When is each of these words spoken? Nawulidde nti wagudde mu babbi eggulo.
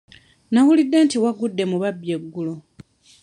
Nawulidde 0.53 0.97
nti 1.05 1.17
wagudde 1.23 1.63
mu 1.71 1.77
babbi 1.83 2.07
eggulo. 2.15 2.55